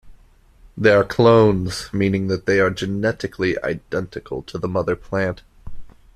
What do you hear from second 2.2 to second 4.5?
that they are genetically identical